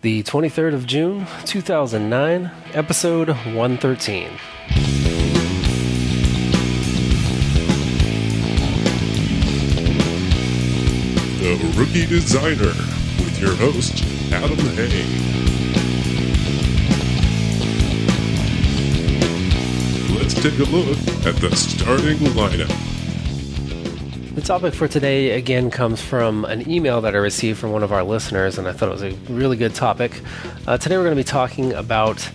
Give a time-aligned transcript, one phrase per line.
[0.00, 4.30] the 23rd of June, 2009, episode 113.
[11.40, 12.74] The Rookie Designer
[13.24, 15.04] with your host, Adam Hay.
[20.16, 22.97] Let's take a look at the starting lineup.
[24.38, 27.90] The topic for today again comes from an email that I received from one of
[27.90, 30.22] our listeners, and I thought it was a really good topic.
[30.64, 32.30] Uh, today we're going to be talking about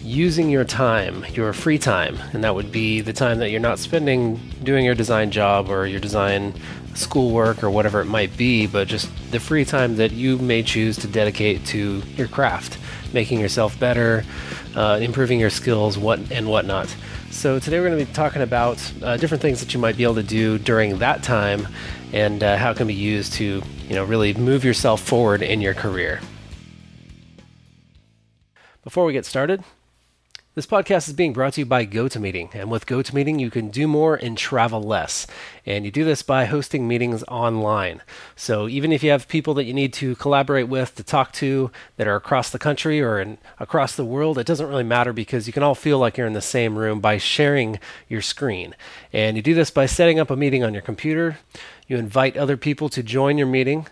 [0.00, 3.80] using your time, your free time, and that would be the time that you're not
[3.80, 6.54] spending doing your design job or your design
[6.94, 10.96] schoolwork or whatever it might be, but just the free time that you may choose
[10.98, 12.78] to dedicate to your craft,
[13.12, 14.24] making yourself better,
[14.76, 16.94] uh, improving your skills, what and whatnot.
[17.38, 20.02] So today we're going to be talking about uh, different things that you might be
[20.02, 21.68] able to do during that time,
[22.12, 25.60] and uh, how it can be used to, you know, really move yourself forward in
[25.60, 26.20] your career.
[28.82, 29.62] Before we get started,
[30.58, 33.86] this podcast is being brought to you by GoToMeeting, and with GoToMeeting, you can do
[33.86, 35.24] more and travel less.
[35.64, 38.02] And you do this by hosting meetings online.
[38.34, 41.70] So even if you have people that you need to collaborate with, to talk to,
[41.96, 45.46] that are across the country or in, across the world, it doesn't really matter because
[45.46, 48.74] you can all feel like you're in the same room by sharing your screen.
[49.12, 51.38] And you do this by setting up a meeting on your computer.
[51.86, 53.86] You invite other people to join your meeting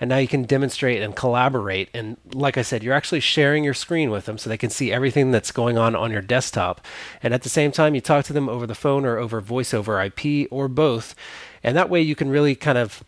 [0.00, 1.88] and now you can demonstrate and collaborate.
[1.94, 4.92] And like i said you're actually sharing your screen with them so they can see
[4.92, 6.84] everything that's going on on your desktop.
[7.22, 9.74] And at the same time you talk to them over the phone or over voice
[9.74, 11.14] over ip or both.
[11.62, 13.02] And that way you can really kind of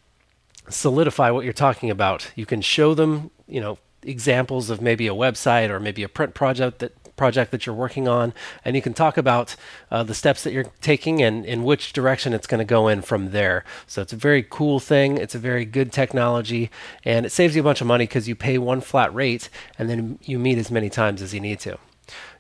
[0.69, 2.31] solidify what you're talking about.
[2.35, 6.35] You can show them you know examples of maybe a website or maybe a print
[6.35, 8.33] project that project that you're working on,
[8.65, 9.55] and you can talk about
[9.91, 13.03] uh, the steps that you're taking and in which direction it's going to go in
[13.03, 13.63] from there.
[13.87, 15.19] So it's a very cool thing.
[15.19, 16.71] It's a very good technology,
[17.05, 19.91] and it saves you a bunch of money because you pay one flat rate and
[19.91, 21.79] then you meet as many times as you need to.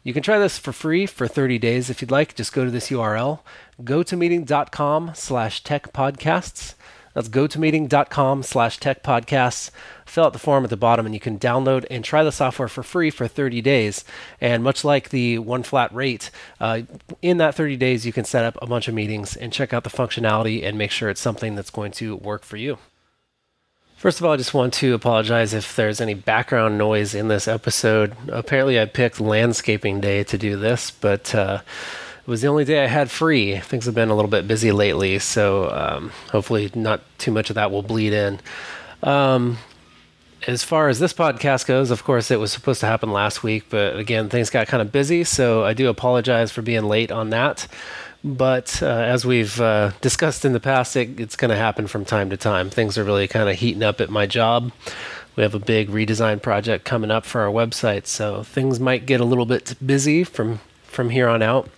[0.03, 2.35] You can try this for free for 30 days if you'd like.
[2.35, 3.41] Just go to this URL,
[3.83, 6.75] gotomeeting.com slash tech podcasts.
[7.15, 9.71] That's gotomeeting.com slash tech podcasts.
[10.07, 12.69] Fill out the form at the bottom and you can download and try the software
[12.69, 14.05] for free for 30 days.
[14.41, 16.83] And much like the one flat rate, uh,
[17.23, 19.85] in that 30 days, you can set up a bunch of meetings and check out
[19.85, 22.79] the functionality and make sure it's something that's going to work for you.
[24.01, 27.47] First of all, I just want to apologize if there's any background noise in this
[27.47, 28.17] episode.
[28.29, 31.61] Apparently, I picked landscaping day to do this, but uh,
[32.31, 33.59] was the only day I had free.
[33.59, 37.55] Things have been a little bit busy lately, so um, hopefully, not too much of
[37.57, 38.39] that will bleed in.
[39.03, 39.59] Um,
[40.47, 43.65] as far as this podcast goes, of course, it was supposed to happen last week,
[43.69, 47.31] but again, things got kind of busy, so I do apologize for being late on
[47.31, 47.67] that.
[48.23, 52.05] But uh, as we've uh, discussed in the past, it, it's going to happen from
[52.05, 52.71] time to time.
[52.71, 54.71] Things are really kind of heating up at my job.
[55.35, 59.21] We have a big redesign project coming up for our website, so things might get
[59.21, 61.69] a little bit busy from from here on out.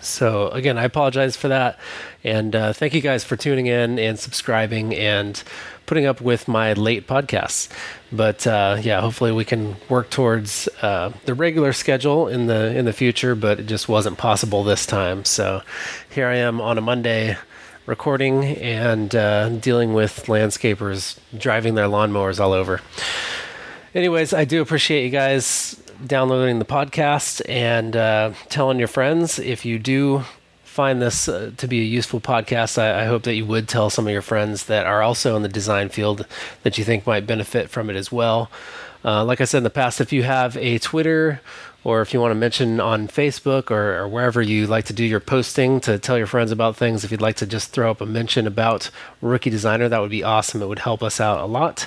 [0.00, 1.78] So again, I apologize for that,
[2.24, 5.42] and uh, thank you guys for tuning in and subscribing and
[5.86, 7.68] putting up with my late podcasts.
[8.12, 12.84] But uh, yeah, hopefully we can work towards uh, the regular schedule in the in
[12.84, 13.34] the future.
[13.34, 15.24] But it just wasn't possible this time.
[15.24, 15.62] So
[16.10, 17.36] here I am on a Monday
[17.86, 22.82] recording and uh, dealing with landscapers driving their lawnmowers all over.
[23.94, 29.38] Anyways, I do appreciate you guys downloading the podcast and uh, telling your friends.
[29.38, 30.24] If you do
[30.62, 33.90] find this uh, to be a useful podcast, I, I, hope that you would tell
[33.90, 36.24] some of your friends that are also in the design field
[36.62, 38.50] that you think might benefit from it as well.
[39.04, 41.40] Uh, like I said in the past, if you have a Twitter
[41.84, 45.04] or if you want to mention on Facebook or, or, wherever you like to do
[45.04, 48.00] your posting to tell your friends about things, if you'd like to just throw up
[48.00, 50.60] a mention about Rookie Designer, that would be awesome.
[50.60, 51.86] It would help us out a lot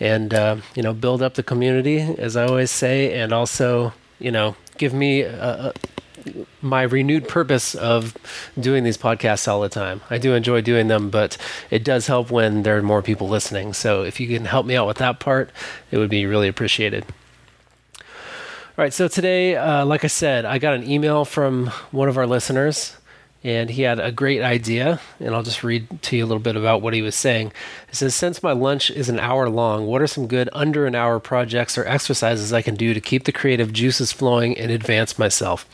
[0.00, 4.30] and uh, you know build up the community as i always say and also you
[4.30, 5.72] know give me a, a,
[6.62, 8.16] my renewed purpose of
[8.58, 10.00] doing these podcasts all the time.
[10.10, 11.36] I do enjoy doing them but
[11.70, 13.72] it does help when there are more people listening.
[13.72, 15.50] So if you can help me out with that part
[15.90, 17.04] it would be really appreciated.
[17.96, 22.16] All right so today uh, like i said i got an email from one of
[22.16, 22.96] our listeners
[23.42, 26.56] and he had a great idea and i'll just read to you a little bit
[26.56, 27.52] about what he was saying.
[27.88, 30.94] He says since my lunch is an hour long what are some good under an
[30.94, 35.18] hour projects or exercises i can do to keep the creative juices flowing and advance
[35.18, 35.66] myself?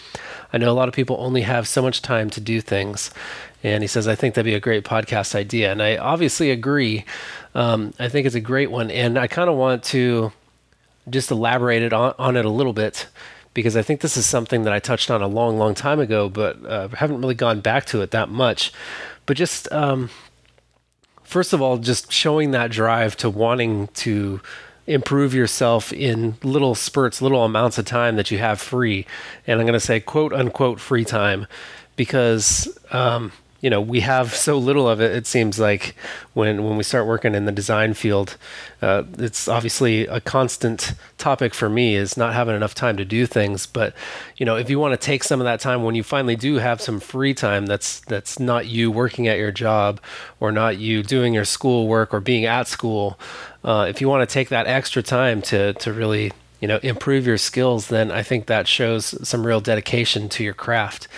[0.52, 3.10] I know a lot of people only have so much time to do things.
[3.64, 5.72] And he says i think that'd be a great podcast idea.
[5.72, 7.04] And i obviously agree.
[7.54, 10.32] Um, i think it's a great one and i kind of want to
[11.08, 13.06] just elaborate it on, on it a little bit
[13.56, 16.28] because I think this is something that I touched on a long, long time ago,
[16.28, 18.70] but uh, haven't really gone back to it that much.
[19.24, 20.10] But just um,
[21.24, 24.42] first of all, just showing that drive to wanting to
[24.86, 29.06] improve yourself in little spurts, little amounts of time that you have free.
[29.46, 31.46] And I'm going to say quote unquote free time
[31.96, 35.94] because um, you know we have so little of it it seems like
[36.34, 38.36] when when we start working in the design field.
[38.82, 43.24] Uh, it's obviously a constant topic for me is not having enough time to do
[43.24, 43.94] things but
[44.36, 46.56] you know if you want to take some of that time when you finally do
[46.56, 49.98] have some free time that's that's not you working at your job
[50.40, 53.18] or not you doing your school work or being at school
[53.64, 56.30] uh, if you want to take that extra time to to really
[56.60, 60.54] you know improve your skills then i think that shows some real dedication to your
[60.54, 61.08] craft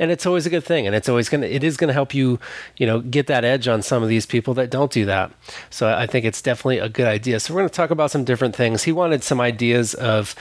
[0.00, 1.94] and it's always a good thing and it's always going to it is going to
[1.94, 2.40] help you
[2.78, 5.30] you know get that edge on some of these people that don't do that
[5.68, 8.24] so i think it's definitely a good idea so we're going to talk about some
[8.24, 10.34] different things he wanted some ideas of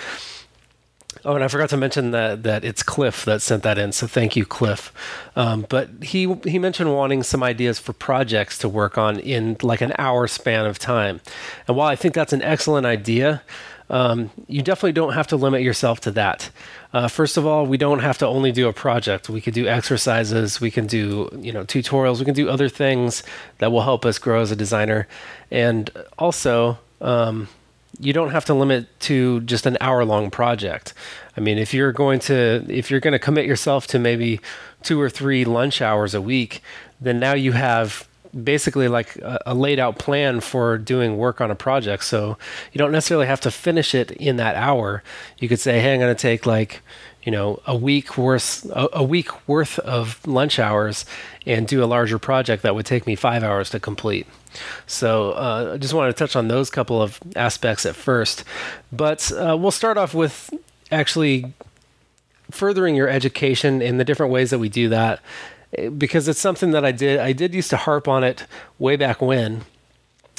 [1.26, 3.92] Oh, and I forgot to mention that that it's Cliff that sent that in.
[3.92, 4.94] So thank you, Cliff.
[5.36, 9.82] Um, but he he mentioned wanting some ideas for projects to work on in like
[9.82, 11.20] an hour span of time.
[11.68, 13.42] And while I think that's an excellent idea,
[13.90, 16.50] um, you definitely don't have to limit yourself to that.
[16.94, 19.30] Uh, first of all, we don't have to only do a project.
[19.30, 23.24] We could do exercises, we can do you know tutorials, we can do other things
[23.58, 25.08] that will help us grow as a designer,
[25.52, 26.78] and also.
[27.02, 27.48] Um,
[28.00, 30.94] you don't have to limit to just an hour long project.
[31.36, 34.40] I mean, if you're going to if you're going to commit yourself to maybe
[34.84, 36.62] two or three lunch hours a week,
[37.02, 38.08] then now you have
[38.44, 42.04] basically like a, a, laid out plan for doing work on a project.
[42.04, 42.38] So
[42.72, 45.04] you don't necessarily have to finish it in that hour.
[45.40, 46.82] You could say, "Hey, I'm going to take like."
[47.24, 51.06] You know, a week worth a, a week worth of lunch hours,
[51.46, 54.26] and do a larger project that would take me five hours to complete.
[54.88, 58.46] So uh, I just wanted to touch on those couple of aspects at first,
[58.92, 60.50] but uh, we'll start off with
[60.92, 61.54] actually
[62.52, 65.20] furthering your education in the different ways that we do that
[65.98, 67.20] because it's something that I did.
[67.20, 68.46] I did used to harp on it
[68.80, 69.62] way back when,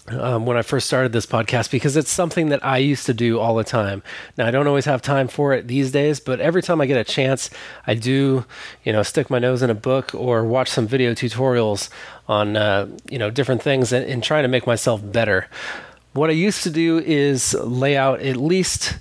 [0.09, 3.39] um, when I first started this podcast, because it's something that I used to do
[3.39, 4.03] all the time.
[4.37, 6.97] Now I don't always have time for it these days, but every time I get
[6.97, 7.49] a chance,
[7.87, 8.45] I do,
[8.85, 11.89] you know, stick my nose in a book or watch some video tutorials
[12.29, 15.49] on, uh, you know, different things and, and trying to make myself better.
[16.13, 18.99] What I used to do is lay out at least,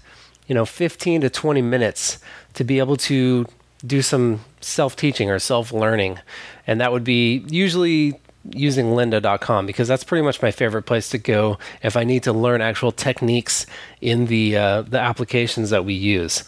[0.47, 2.19] you know, 15 to 20 minutes
[2.53, 3.47] to be able to
[3.85, 6.19] do some self teaching or self learning.
[6.67, 8.19] And that would be usually
[8.51, 12.33] using lynda.com because that's pretty much my favorite place to go if I need to
[12.33, 13.65] learn actual techniques
[14.01, 16.43] in the uh, the applications that we use.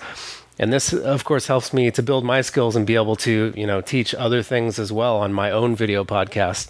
[0.59, 3.65] And this, of course, helps me to build my skills and be able to, you
[3.65, 6.67] know, teach other things as well on my own video podcast.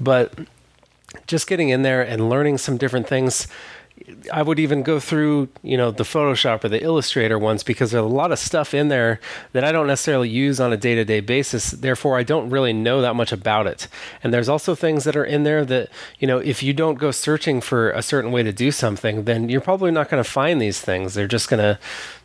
[0.00, 0.32] But
[1.26, 3.46] just getting in there and learning some different things
[4.32, 8.04] I would even go through, you know, the Photoshop or the Illustrator ones because there's
[8.04, 9.20] a lot of stuff in there
[9.52, 11.70] that I don't necessarily use on a day-to-day basis.
[11.70, 13.86] Therefore, I don't really know that much about it.
[14.22, 17.12] And there's also things that are in there that, you know, if you don't go
[17.12, 20.60] searching for a certain way to do something, then you're probably not going to find
[20.60, 21.14] these things.
[21.14, 21.78] They're just going to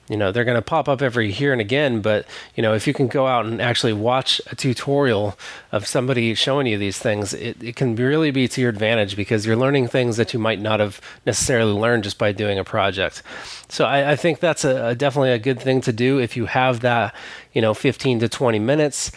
[0.09, 2.25] you know they're going to pop up every here and again but
[2.55, 5.37] you know if you can go out and actually watch a tutorial
[5.71, 9.45] of somebody showing you these things it, it can really be to your advantage because
[9.45, 13.23] you're learning things that you might not have necessarily learned just by doing a project
[13.69, 16.47] so i, I think that's a, a definitely a good thing to do if you
[16.47, 17.15] have that
[17.53, 19.11] you know 15 to 20 minutes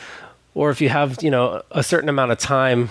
[0.54, 2.90] or if you have you know a certain amount of time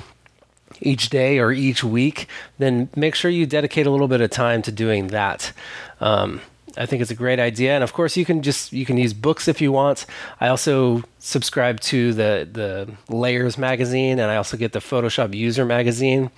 [0.79, 2.27] each day or each week,
[2.57, 5.51] then make sure you dedicate a little bit of time to doing that.
[5.99, 6.41] Um,
[6.77, 9.13] I think it's a great idea, and of course, you can just you can use
[9.13, 10.05] books if you want.
[10.39, 15.65] I also subscribe to the the Layers magazine, and I also get the Photoshop User
[15.65, 16.31] magazine.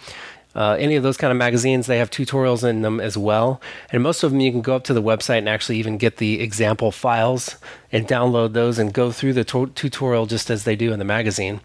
[0.56, 3.60] Uh, any of those kind of magazines, they have tutorials in them as well.
[3.92, 6.18] And most of them, you can go up to the website and actually even get
[6.18, 7.56] the example files
[7.92, 11.06] and download those and go through the to- tutorial just as they do in the
[11.06, 11.60] magazine.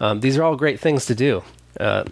[0.00, 1.44] Um, these are all great things to do.
[1.78, 2.04] Uh,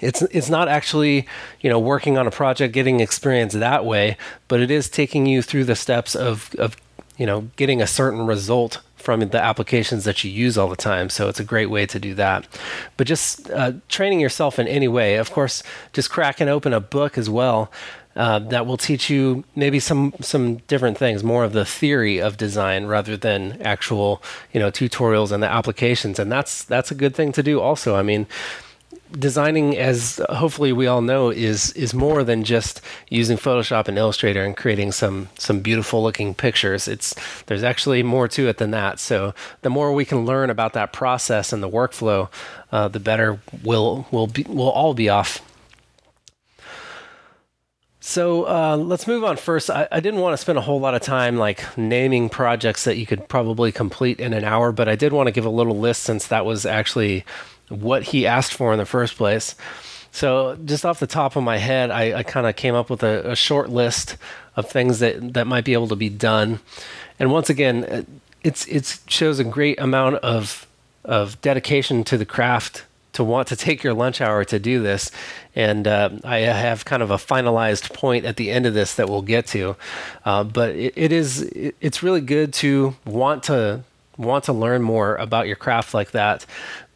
[0.00, 1.26] it's it's not actually
[1.60, 4.16] you know working on a project, getting experience that way,
[4.48, 6.76] but it is taking you through the steps of of
[7.16, 11.10] you know getting a certain result from the applications that you use all the time.
[11.10, 12.46] So it's a great way to do that.
[12.96, 17.18] But just uh, training yourself in any way, of course, just cracking open a book
[17.18, 17.70] as well.
[18.14, 22.36] Uh, that will teach you maybe some some different things, more of the theory of
[22.36, 24.22] design rather than actual
[24.52, 27.58] you know tutorials and the applications, and that's that's a good thing to do.
[27.58, 28.26] Also, I mean,
[29.12, 34.44] designing as hopefully we all know is is more than just using Photoshop and Illustrator
[34.44, 36.88] and creating some some beautiful looking pictures.
[36.88, 37.14] It's
[37.46, 38.98] there's actually more to it than that.
[38.98, 42.28] So the more we can learn about that process and the workflow,
[42.70, 45.40] uh, the better we'll we'll be, we'll all be off.
[48.04, 49.70] So uh, let's move on first.
[49.70, 52.96] I, I, didn't want to spend a whole lot of time like naming projects that
[52.96, 55.78] you could probably complete in an hour, but I did want to give a little
[55.78, 57.24] list since that was actually
[57.80, 59.54] what he asked for in the first place.
[60.10, 63.02] So, just off the top of my head, I, I kind of came up with
[63.02, 64.18] a, a, short list
[64.56, 66.60] of things that, that might be able to be done.
[67.18, 68.02] And once again, uh,
[68.44, 70.66] it's it shows a great amount of
[71.04, 75.10] of dedication to the craft to want to take your lunch hour to do this.
[75.54, 79.08] And uh, I have kind of a finalized point at the end of this that
[79.08, 79.76] we'll get to.
[80.24, 83.84] Uh, but it, it is it, it's really good to want to
[84.16, 86.46] want to learn more about your craft like that.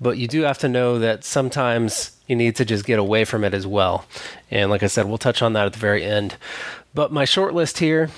[0.01, 3.45] But you do have to know that sometimes you need to just get away from
[3.45, 4.07] it as well.
[4.51, 6.37] And like I said, we'll touch on that at the very end.
[6.95, 8.11] But my short list here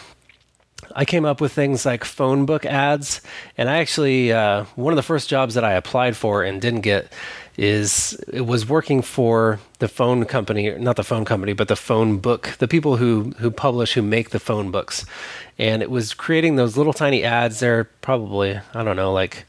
[0.94, 3.20] I came up with things like phone book ads,
[3.56, 6.80] and I actually uh, one of the first jobs that I applied for and didn't
[6.80, 7.12] get
[7.58, 12.18] is it was working for the phone company, not the phone company, but the phone
[12.18, 15.04] book, the people who who publish, who make the phone books,
[15.58, 17.58] and it was creating those little tiny ads.
[17.58, 19.44] They're probably I don't know like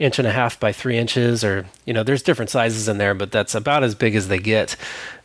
[0.00, 3.14] inch and a half by three inches, or you know, there's different sizes in there,
[3.14, 4.74] but that's about as big as they get.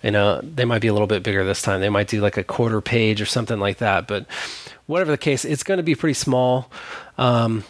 [0.03, 1.82] You know, they might be a little bit bigger this time.
[1.82, 4.27] They might do like a quarter page or something like that, but
[4.86, 6.72] whatever the case, it's going to be pretty small.
[7.17, 7.63] Um,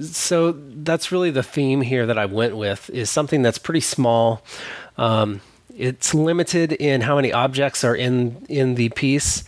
[0.00, 4.42] so that's really the theme here that I went with is something that's pretty small.
[4.96, 5.40] Um,
[5.76, 9.44] it's limited in how many objects are in in the piece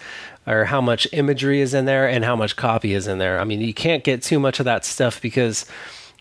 [0.47, 3.40] or how much imagery is in there and how much copy is in there.
[3.40, 5.66] I mean, you can't get too much of that stuff because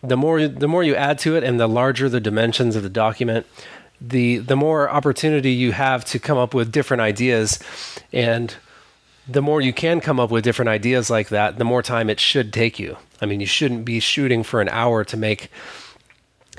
[0.01, 2.89] the more the more you add to it and the larger the dimensions of the
[2.89, 3.45] document,
[3.99, 7.59] the the more opportunity you have to come up with different ideas
[8.13, 8.55] and
[9.27, 12.19] the more you can come up with different ideas like that, the more time it
[12.19, 12.95] should take you.
[13.25, 15.49] I mean, you shouldn't be shooting for an hour to make,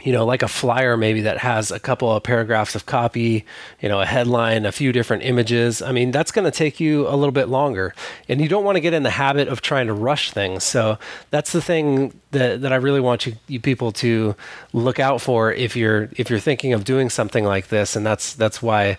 [0.02, 3.44] you know, like a flyer maybe that has a couple of paragraphs of copy,
[3.80, 5.80] you know, a headline, a few different images.
[5.80, 7.94] I mean, that's going to take you a little bit longer.
[8.28, 10.64] And you don't want to get in the habit of trying to rush things.
[10.64, 10.98] So
[11.30, 14.34] that's the thing that, that I really want you, you people to
[14.72, 17.94] look out for if you're if you're thinking of doing something like this.
[17.94, 18.98] And that's that's why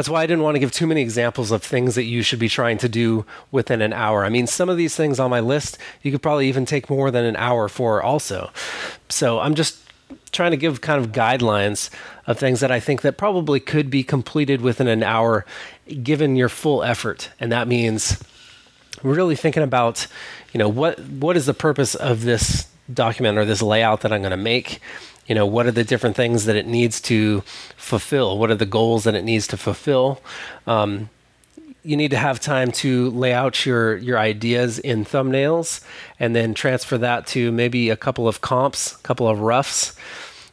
[0.00, 2.38] that's why I didn't want to give too many examples of things that you should
[2.38, 4.24] be trying to do within an hour.
[4.24, 7.10] I mean, some of these things on my list, you could probably even take more
[7.10, 8.50] than an hour for also.
[9.10, 9.78] So I'm just
[10.32, 11.90] trying to give kind of guidelines
[12.26, 15.44] of things that I think that probably could be completed within an hour
[16.02, 17.28] given your full effort.
[17.38, 18.24] And that means
[19.02, 20.06] really thinking about,
[20.54, 24.22] you know, what what is the purpose of this document or this layout that I'm
[24.22, 24.80] going to make?
[25.30, 27.42] You know what are the different things that it needs to
[27.76, 28.36] fulfill?
[28.36, 30.20] What are the goals that it needs to fulfill?
[30.66, 31.08] Um,
[31.84, 35.84] you need to have time to lay out your your ideas in thumbnails
[36.18, 39.94] and then transfer that to maybe a couple of comps a couple of roughs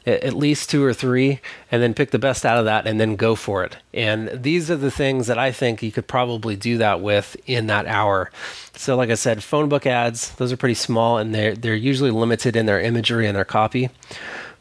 [0.06, 3.18] at least two or three and then pick the best out of that and then
[3.18, 3.76] go for it.
[3.94, 7.66] And these are the things that i think you could probably do that with in
[7.68, 8.32] that hour.
[8.74, 12.12] So like i said phone book ads those are pretty small and they're, they're usually
[12.12, 13.90] limited in their imagery and their copy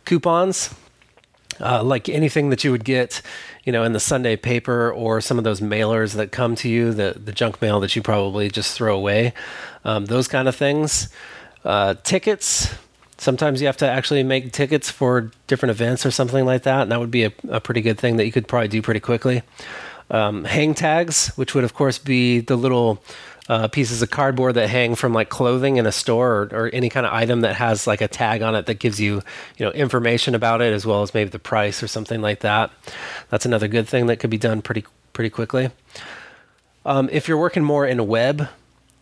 [0.07, 0.75] coupons,
[1.61, 3.21] uh, like anything that you would get,
[3.65, 6.93] you know, in the Sunday paper or some of those mailers that come to you,
[6.93, 9.35] the the junk mail that you probably just throw away,
[9.85, 11.09] um, those kind of things.
[11.65, 12.75] Uh, tickets.
[13.19, 16.93] Sometimes you have to actually make tickets for different events or something like that, and
[16.93, 19.43] that would be a, a pretty good thing that you could probably do pretty quickly.
[20.11, 23.03] Um, hang tags, which would of course be the little
[23.49, 26.89] uh, pieces of cardboard that hang from like clothing in a store or, or, any
[26.89, 29.23] kind of item that has like a tag on it that gives you
[29.57, 32.71] you know information about it as well as maybe the price or something like that.
[33.29, 35.71] That's another good thing that could be done pretty pretty quickly.
[36.85, 38.49] Um, if you're working more in web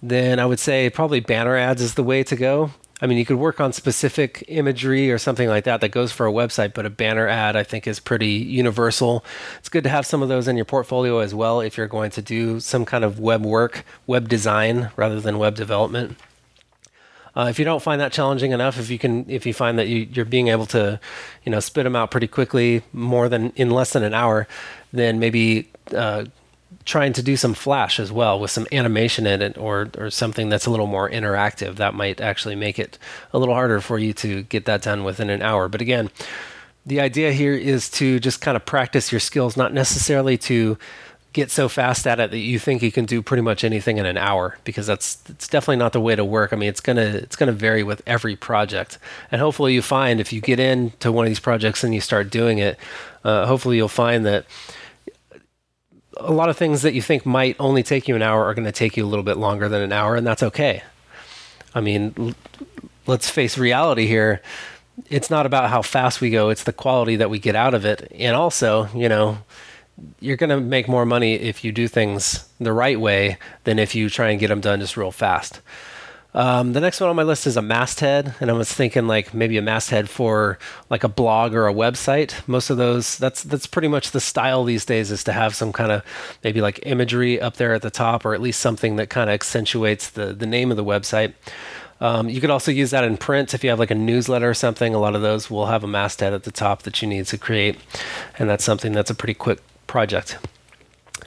[0.05, 2.71] then i would say probably banner ads is the way to go
[3.01, 6.27] I mean, you could work on specific imagery or something like that that goes for
[6.27, 9.25] a website, but a banner ad I think is pretty universal.
[9.59, 12.13] It's good to have some of those in your portfolio as well if you're going
[12.13, 16.17] to do some kind of web work, web design rather than web development.
[17.37, 19.89] Uh, if you don't find that challenging enough, if you can, if you find that
[19.89, 21.01] you, are being able to,
[21.43, 24.47] you know, spit them out pretty quickly, more than in less than an hour,
[24.93, 26.25] then maybe uh,
[26.85, 30.49] trying to do some flash as well with some animation in it or or something
[30.49, 32.99] that's a little more interactive that might actually make it
[33.33, 36.11] a little harder for you to get that done within an hour but again
[36.87, 40.77] the idea here is to just kind of practice your skills not necessarily to
[41.35, 44.07] get so fast at it that you think you can do pretty much anything in
[44.07, 46.53] an hour because that's it's definitely not the way to work.
[46.53, 48.99] I mean, it's gonna it's gonna vary with every project,
[49.31, 52.31] and hopefully you find if you get into one of these projects and you start
[52.31, 52.79] doing it,
[53.25, 54.47] uh, hopefully you'll find that
[56.17, 58.67] a lot of things that you think might only take you an hour are going
[58.67, 60.83] to take you a little bit longer than an hour, and that's okay.
[61.75, 62.35] I mean, l-
[63.07, 64.41] let's face reality here.
[65.11, 67.85] It's not about how fast we go, it's the quality that we get out of
[67.85, 68.13] it.
[68.15, 69.39] And also, you know,
[70.21, 73.95] you're going to make more money if you do things the right way than if
[73.95, 75.61] you try and get them done just real fast.
[76.35, 79.33] Um, the next one on my list is a masthead, and I was thinking like
[79.33, 80.59] maybe a masthead for
[80.91, 82.35] like a blog or a website.
[82.49, 85.73] Most of those, that's that's pretty much the style these days, is to have some
[85.73, 86.03] kind of
[86.43, 89.35] maybe like imagery up there at the top, or at least something that kind of
[89.35, 91.35] accentuates the the name of the website.
[92.01, 94.55] Um, you could also use that in print if you have like a newsletter or
[94.55, 94.93] something.
[94.93, 97.39] A lot of those will have a masthead at the top that you need to
[97.39, 97.79] create,
[98.39, 100.39] and that's something that's a pretty quick project.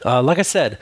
[0.05, 0.77] Uh, like I said,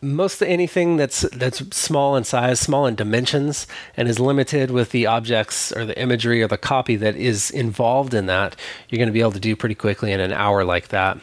[0.00, 5.06] most anything that's that's small in size, small in dimensions, and is limited with the
[5.06, 8.56] objects or the imagery or the copy that is involved in that,
[8.88, 11.18] you're going to be able to do pretty quickly in an hour like that.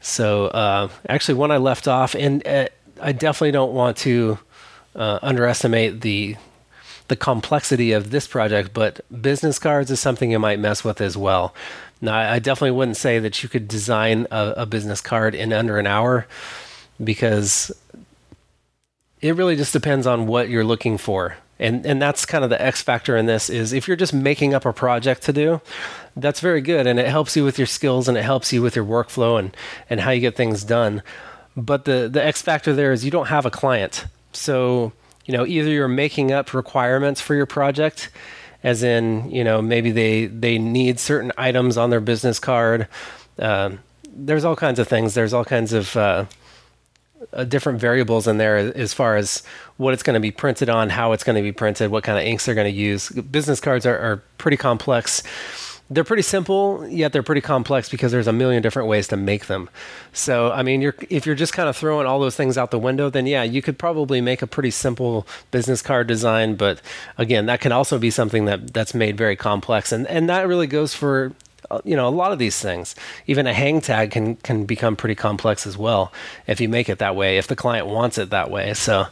[0.00, 2.68] So, uh, actually, when I left off, and uh,
[3.00, 4.38] I definitely don't want to
[4.94, 6.36] uh, underestimate the
[7.08, 11.16] the complexity of this project, but business cards is something you might mess with as
[11.16, 11.54] well.
[12.00, 15.78] Now, I definitely wouldn't say that you could design a, a business card in under
[15.78, 16.26] an hour
[17.02, 17.70] because
[19.20, 21.36] it really just depends on what you're looking for.
[21.58, 24.52] And and that's kind of the X factor in this is if you're just making
[24.52, 25.62] up a project to do,
[26.14, 28.76] that's very good and it helps you with your skills and it helps you with
[28.76, 29.56] your workflow and
[29.88, 31.02] and how you get things done.
[31.56, 34.04] But the the X factor there is you don't have a client.
[34.34, 34.92] So,
[35.24, 38.10] you know, either you're making up requirements for your project
[38.62, 42.86] as in, you know, maybe they they need certain items on their business card.
[43.38, 43.78] Um,
[44.10, 45.14] there's all kinds of things.
[45.14, 46.24] There's all kinds of uh,
[47.32, 49.42] uh, different variables in there as far as
[49.76, 52.18] what it's going to be printed on, how it's going to be printed, what kind
[52.18, 53.08] of inks they're going to use.
[53.08, 55.22] Business cards are, are pretty complex.
[55.88, 59.46] They're pretty simple, yet they're pretty complex because there's a million different ways to make
[59.46, 59.70] them.
[60.12, 62.78] So, I mean, you're, if you're just kind of throwing all those things out the
[62.78, 66.56] window, then yeah, you could probably make a pretty simple business card design.
[66.56, 66.82] But
[67.18, 70.66] again, that can also be something that that's made very complex, and and that really
[70.66, 71.32] goes for
[71.84, 72.94] you know a lot of these things.
[73.26, 76.12] Even a hang tag can can become pretty complex as well
[76.46, 78.74] if you make it that way if the client wants it that way.
[78.74, 79.06] So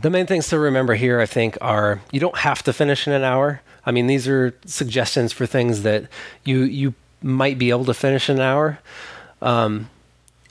[0.00, 3.12] the main things to remember here i think are you don't have to finish in
[3.12, 3.60] an hour.
[3.86, 6.08] I mean these are suggestions for things that
[6.44, 8.78] you you might be able to finish in an hour.
[9.40, 9.90] Um,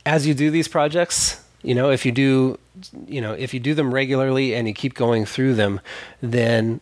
[0.06, 2.60] as you do these projects you know if you do
[3.08, 5.80] you know if you do them regularly and you keep going through them
[6.22, 6.82] then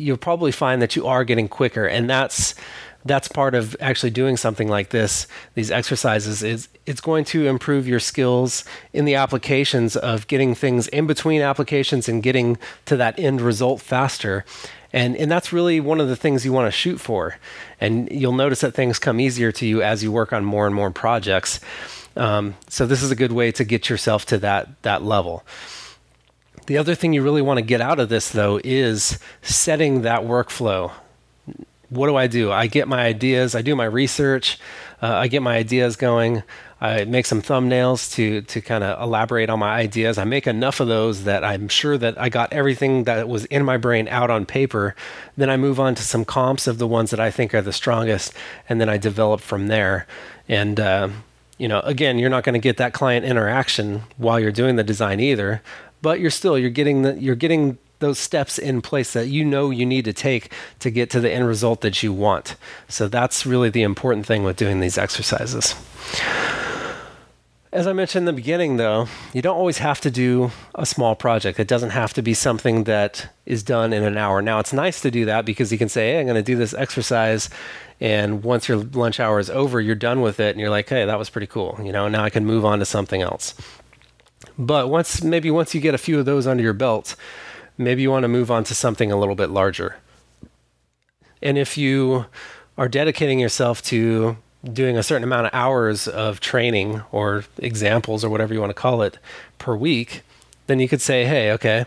[0.00, 1.86] you'll probably find that you are getting quicker.
[1.86, 2.54] And that's
[3.04, 7.88] that's part of actually doing something like this these exercises is it's going to improve
[7.88, 13.18] your skills in the applications of getting things in between applications and getting to that
[13.18, 14.44] end result faster.
[14.92, 17.36] And and that's really one of the things you want to shoot for.
[17.80, 20.74] And you'll notice that things come easier to you as you work on more and
[20.74, 21.60] more projects.
[22.16, 25.44] Um, so this is a good way to get yourself to that that level.
[26.66, 30.22] The other thing you really want to get out of this though is setting that
[30.22, 30.92] workflow
[31.90, 32.50] what do I do?
[32.50, 34.58] I get my ideas, I do my research,
[35.02, 36.42] uh, I get my ideas going.
[36.82, 40.16] I make some thumbnails to to kind of elaborate on my ideas.
[40.16, 43.64] I make enough of those that I'm sure that I got everything that was in
[43.64, 44.94] my brain out on paper.
[45.36, 47.72] Then I move on to some comps of the ones that I think are the
[47.72, 48.32] strongest,
[48.66, 50.06] and then I develop from there.
[50.48, 51.10] And uh,
[51.58, 54.84] you know, again, you're not going to get that client interaction while you're doing the
[54.84, 55.60] design either,
[56.00, 59.70] but you're still you're getting the you're getting those steps in place that you know
[59.70, 62.56] you need to take to get to the end result that you want.
[62.88, 65.74] So that's really the important thing with doing these exercises.
[67.72, 71.14] As I mentioned in the beginning, though, you don't always have to do a small
[71.14, 71.60] project.
[71.60, 74.42] It doesn't have to be something that is done in an hour.
[74.42, 76.56] Now, it's nice to do that because you can say, hey, I'm going to do
[76.56, 77.48] this exercise.
[78.00, 80.50] And once your lunch hour is over, you're done with it.
[80.50, 81.78] And you're like, hey, that was pretty cool.
[81.80, 83.54] You know, now I can move on to something else.
[84.58, 87.14] But once, maybe once you get a few of those under your belt,
[87.80, 89.96] maybe you want to move on to something a little bit larger.
[91.42, 92.26] And if you
[92.76, 98.28] are dedicating yourself to doing a certain amount of hours of training or examples or
[98.28, 99.18] whatever you want to call it
[99.58, 100.22] per week,
[100.66, 101.86] then you could say, hey, okay,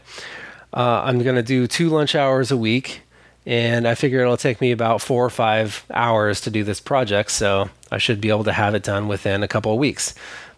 [0.74, 3.02] uh, I'm going to do two lunch hours a week.
[3.46, 7.30] And I figure it'll take me about four or five hours to do this project.
[7.30, 10.16] So I should be able to have it done within a couple of weeks.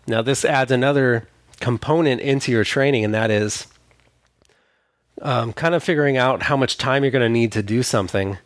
[0.08, 1.28] Now, this adds another
[1.60, 3.66] component into your training, and that is
[5.22, 8.38] um, kind of figuring out how much time you're going to need to do something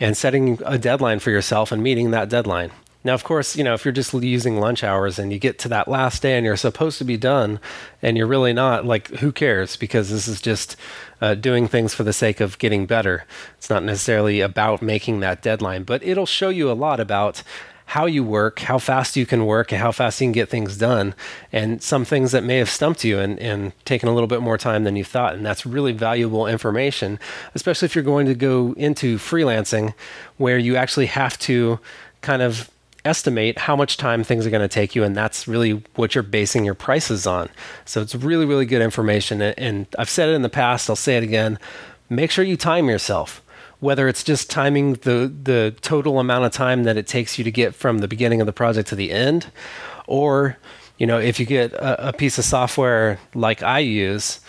[0.00, 2.70] and setting a deadline for yourself and meeting that deadline.
[3.04, 5.68] Now, of course, you know, if you're just using lunch hours and you get to
[5.68, 7.60] that last day and you're supposed to be done
[8.02, 9.76] and you're really not, like, who cares?
[9.76, 10.76] Because this is just
[11.20, 13.24] uh, doing things for the sake of getting better.
[13.56, 17.42] It's not necessarily about making that deadline, but it'll show you a lot about
[17.88, 20.76] how you work, how fast you can work, and how fast you can get things
[20.76, 21.14] done,
[21.52, 24.58] and some things that may have stumped you and, and taken a little bit more
[24.58, 25.34] time than you thought.
[25.34, 27.18] And that's really valuable information,
[27.54, 29.94] especially if you're going to go into freelancing
[30.36, 31.80] where you actually have to
[32.20, 32.70] kind of
[33.04, 36.22] estimate how much time things are going to take you and that's really what you're
[36.22, 37.48] basing your prices on
[37.86, 41.16] so it's really really good information and i've said it in the past i'll say
[41.16, 41.58] it again
[42.10, 43.42] make sure you time yourself.
[43.80, 47.50] Whether it's just timing the the total amount of time that it takes you to
[47.50, 49.46] get from the beginning of the project to the end,
[50.06, 50.56] or
[50.98, 54.40] you know, if you get a, a piece of software like I use,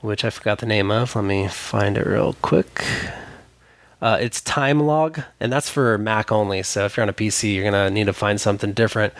[0.00, 2.84] which I forgot the name of, let me find it real quick.
[4.02, 6.62] Uh, it's TimeLog, and that's for Mac only.
[6.62, 9.14] So if you're on a PC, you're gonna need to find something different.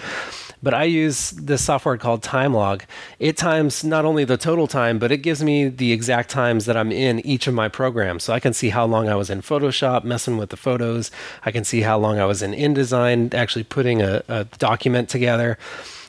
[0.65, 2.83] But I use this software called TimeLog.
[3.19, 6.77] It times not only the total time, but it gives me the exact times that
[6.77, 8.25] I'm in each of my programs.
[8.25, 11.11] So I can see how long I was in Photoshop messing with the photos.
[11.45, 15.59] I can see how long I was in InDesign actually putting a, a document together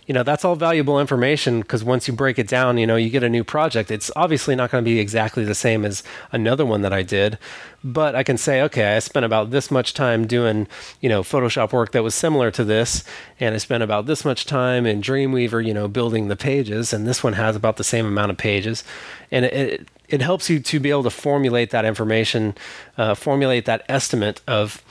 [0.06, 3.10] you know that's all valuable information because once you break it down you know you
[3.10, 6.66] get a new project it's obviously not going to be exactly the same as another
[6.66, 7.38] one that i did.
[7.84, 10.68] But i can say okay i spent about this much time doing
[11.02, 13.04] you know photoshop work that was similar to this
[13.40, 17.08] and i spent about this much time in dreamweaver you know building the pages and
[17.08, 18.84] this one has about the same amount of pages.
[19.32, 22.56] And it, it helps you to be able to formulate that information
[22.98, 24.84] uh, formulate that estimate of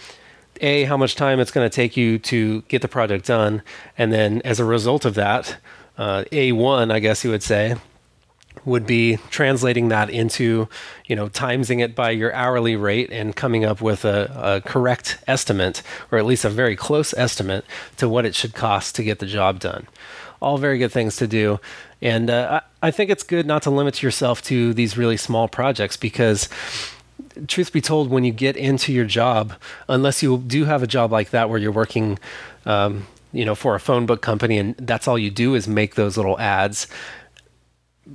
[0.60, 3.62] a how much time it's going to take you to get the project done,
[3.98, 5.56] and then as a result of that,
[5.98, 7.76] uh, a one I guess you would say
[8.64, 10.68] would be translating that into
[11.06, 14.32] you know timesing it by your hourly rate and coming up with a,
[14.64, 17.64] a, correct estimate or at least a very close estimate
[17.96, 19.86] to what it should cost to get the job done.
[20.40, 21.58] All very good things to do.
[22.02, 25.48] And uh, I, I think it's good not to limit yourself to these really small
[25.48, 26.48] projects because
[27.46, 29.54] truth be told, when you get into your job,
[29.88, 32.18] unless you do have a job like that where you're working,
[32.66, 35.94] um, you know, for a phone book company and that's all you do is make
[35.94, 36.86] those little ads,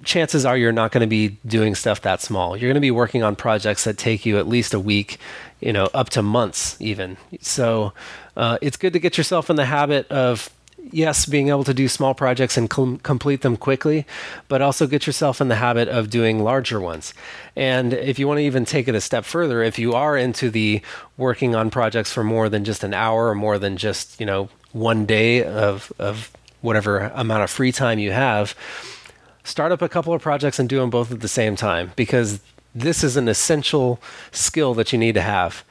[0.04, 2.56] chances are you're not going to be doing stuff that small.
[2.56, 5.18] You're going to be working on projects that take you at least a week,
[5.60, 7.18] you know, up to months even.
[7.42, 7.94] So
[8.38, 10.50] uh, it's good to get yourself in the habit of
[10.92, 14.06] yes, being able to do small projects and com- complete them quickly,
[14.48, 17.14] but also get yourself in the habit of doing larger ones.
[17.56, 20.50] And if you want to even take it a step further, if you are into
[20.50, 20.82] the
[21.18, 24.50] working on projects for more than just an hour or more than just, you know,
[24.72, 28.56] one day of, of whatever amount of free time you have,
[29.44, 32.40] start up a couple of projects and do them both at the same time because
[32.76, 34.00] this is an essential
[34.32, 35.64] skill that you need to have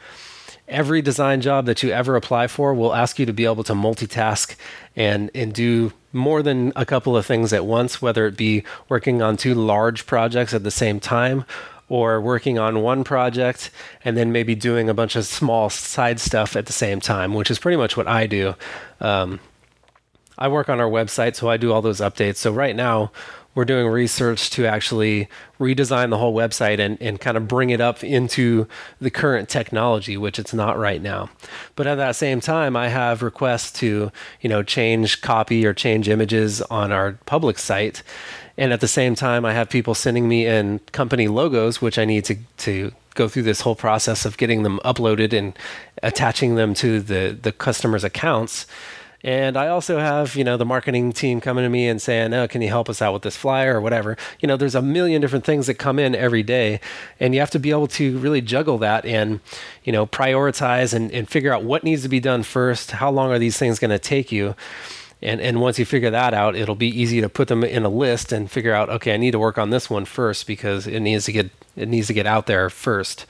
[0.68, 3.72] every design job that you ever apply for will ask you to be able to
[3.72, 4.54] multitask
[4.98, 9.22] and and do more than a couple of things at once whether it be working
[9.22, 11.44] on two large projects at the same time
[11.88, 13.70] or working on one project
[14.04, 17.50] and then maybe doing a bunch of small side stuff at the same time which
[17.50, 18.54] is pretty much what i do.
[19.00, 19.40] Um,
[20.36, 22.36] i work on our website so i do all those updates.
[22.36, 23.12] So right now
[23.58, 27.80] we're doing research to actually redesign the whole website and, and kind of bring it
[27.80, 28.68] up into
[29.00, 31.28] the current technology, which it's not right now.
[31.74, 36.08] But at that same time, I have requests to, you know, change copy or change
[36.08, 38.04] images on our public site.
[38.56, 42.04] And at the same time, I have people sending me in company logos, which I
[42.04, 45.58] need to, to go through this whole process of getting them uploaded and
[46.04, 48.68] attaching them to the, the customer's accounts
[49.24, 52.46] and I also have, you know, the marketing team coming to me and saying, "Oh,
[52.46, 55.20] can you help us out with this flyer or whatever?" You know, there's a million
[55.20, 56.80] different things that come in every day,
[57.18, 59.40] and you have to be able to really juggle that and,
[59.82, 62.92] you know, prioritize and, and figure out what needs to be done first.
[62.92, 64.54] How long are these things going to take you?
[65.20, 67.88] And and once you figure that out, it'll be easy to put them in a
[67.88, 71.00] list and figure out, okay, I need to work on this one first because it
[71.00, 73.26] needs to get it needs to get out there first.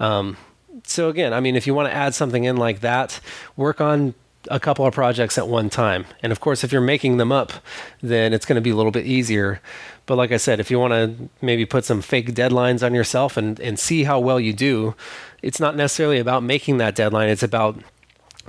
[0.00, 0.36] Um,
[0.82, 3.20] so again, I mean, if you want to add something in like that,
[3.56, 4.14] work on
[4.50, 6.06] a couple of projects at one time.
[6.22, 7.52] And of course, if you're making them up,
[8.00, 9.60] then it's going to be a little bit easier.
[10.06, 13.36] But like I said, if you want to maybe put some fake deadlines on yourself
[13.36, 14.94] and, and see how well you do,
[15.42, 17.28] it's not necessarily about making that deadline.
[17.28, 17.78] It's about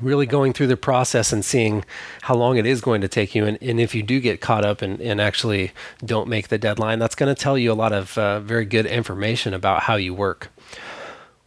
[0.02, 1.84] really going through the process and seeing
[2.22, 3.46] how long it is going to take you.
[3.46, 5.72] And, and if you do get caught up and, and actually
[6.06, 8.86] don't make the deadline, that's going to tell you a lot of uh, very good
[8.86, 10.50] information about how you work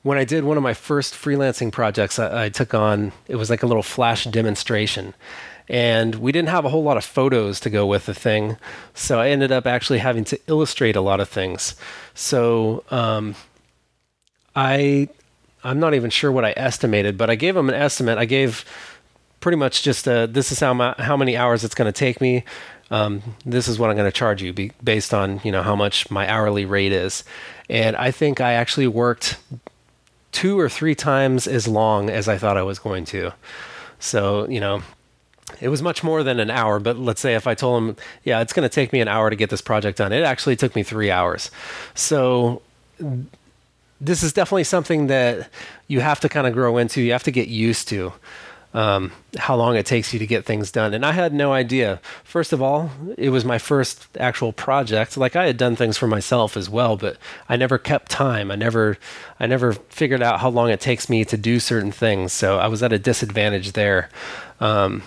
[0.02, 3.50] when I did one of my first freelancing projects, I, I, took on it was
[3.50, 5.14] like a little flash demonstration,
[5.68, 8.56] and we didn't have a whole lot of photos to go with the thing,
[8.94, 11.76] so I ended up actually having to illustrate a lot of things.
[12.14, 13.36] So um,
[14.56, 15.08] I
[15.64, 18.18] I'm not even sure what I estimated, but I gave them an estimate.
[18.18, 18.64] I gave
[19.40, 22.20] pretty much just a, this is how my, how many hours it's going to take
[22.20, 22.44] me.
[22.90, 25.76] Um, this is what I'm going to charge you be, based on you know how
[25.76, 27.24] much my hourly rate is,
[27.70, 29.38] and I think I actually worked
[30.32, 33.32] two or three times as long as I thought I was going to.
[34.00, 34.82] So, you know,
[35.60, 38.40] it was much more than an hour, but let's say if I told him, yeah,
[38.40, 40.74] it's going to take me an hour to get this project done, it actually took
[40.74, 41.50] me three hours.
[41.94, 42.62] So,
[44.00, 45.48] this is definitely something that
[45.86, 48.12] you have to kind of grow into, you have to get used to.
[48.74, 50.94] Um, how long it takes you to get things done.
[50.94, 52.00] And I had no idea.
[52.24, 55.16] First of all, it was my first actual project.
[55.16, 57.16] Like I had done things for myself as well, but
[57.48, 58.50] I never kept time.
[58.50, 58.98] I never,
[59.38, 62.32] I never figured out how long it takes me to do certain things.
[62.32, 64.08] So I was at a disadvantage there.
[64.60, 65.02] Um,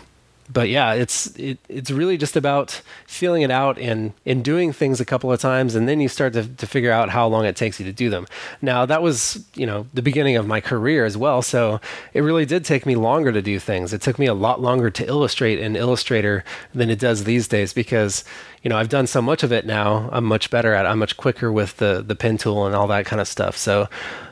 [0.52, 5.00] but yeah, it's it, it's really just about feeling it out and and doing things
[5.00, 7.56] a couple of times, and then you start to to figure out how long it
[7.56, 8.28] takes you to do them.
[8.62, 11.82] Now that was you know the beginning of my career as well, so
[12.14, 13.92] it really did take me longer to do things.
[13.92, 17.74] It took me a lot longer to illustrate in Illustrator than it does these days
[17.74, 18.24] because
[18.62, 20.10] you know I've done so much of it now.
[20.12, 20.86] I'm much better at.
[20.86, 20.90] it.
[20.90, 23.58] I'm much quicker with the the pen tool and all that kind of stuff.
[23.58, 23.90] So.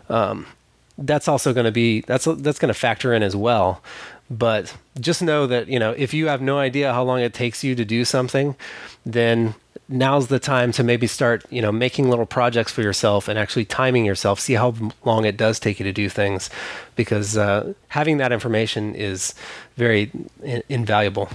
[0.10, 0.45] Um,
[0.97, 3.82] that's also going to be that's that's going to factor in as well
[4.38, 7.63] but just know that, you know, if you have no idea how long it takes
[7.63, 8.56] you to do something,
[9.06, 9.56] then
[9.89, 13.65] now's the time to maybe start, you know, making little projects for yourself and actually
[13.65, 14.39] timing yourself.
[14.39, 16.50] See how long it does take you to do things,
[16.96, 19.36] because uh, having that information is
[19.76, 20.10] very
[20.41, 21.30] in- invaluable.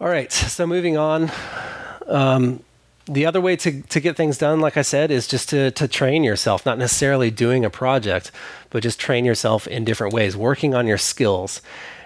[0.00, 1.30] All right, so moving on.
[2.06, 2.62] Um,
[3.06, 5.86] the other way to, to get things done, like I said, is just to, to
[5.86, 8.32] train yourself, not necessarily doing a project,
[8.70, 11.62] but just train yourself in different ways, working on your skills.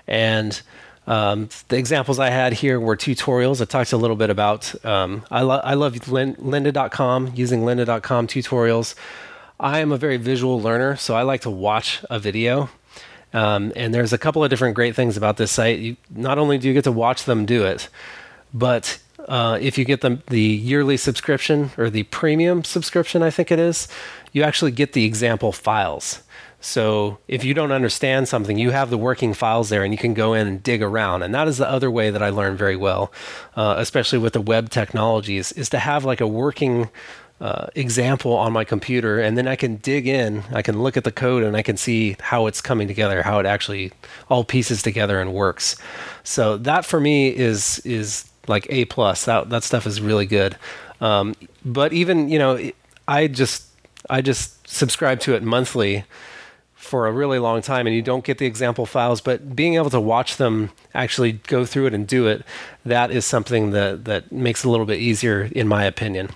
[0.06, 0.60] And
[1.06, 3.62] um, the examples I had here were tutorials.
[3.62, 8.94] I talked a little bit about, um, I, lo- I love lynda.com, using lynda.com tutorials.
[9.58, 12.68] I am a very visual learner, so I like to watch a video.
[13.32, 15.78] Um, and there's a couple of different great things about this site.
[15.78, 17.88] You, not only do you get to watch them do it,
[18.52, 23.50] but uh, if you get the, the yearly subscription or the premium subscription, I think
[23.50, 23.88] it is,
[24.32, 26.22] you actually get the example files.
[26.60, 30.12] So if you don't understand something, you have the working files there and you can
[30.12, 31.22] go in and dig around.
[31.22, 33.12] And that is the other way that I learned very well,
[33.56, 36.90] uh, especially with the web technologies, is to have like a working
[37.40, 41.04] uh, example on my computer and then I can dig in, I can look at
[41.04, 43.92] the code and I can see how it's coming together, how it actually
[44.28, 45.76] all pieces together and works.
[46.22, 49.24] So that for me is is like A plus.
[49.24, 50.56] That that stuff is really good.
[51.00, 51.34] Um,
[51.64, 52.70] but even you know,
[53.08, 53.64] I just
[54.10, 56.04] I just subscribe to it monthly
[56.74, 59.90] for a really long time and you don't get the example files but being able
[59.90, 62.42] to watch them actually go through it and do it
[62.86, 66.30] that is something that that makes it a little bit easier in my opinion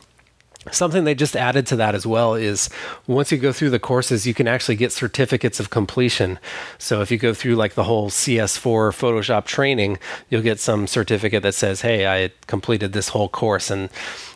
[0.71, 2.71] Something they just added to that as well is
[3.07, 6.39] once you go through the courses, you can actually get certificates of completion.
[6.79, 9.99] So if you go through like the whole CS4 Photoshop training,
[10.31, 13.91] you'll get some certificate that says, "Hey, I completed this whole course." And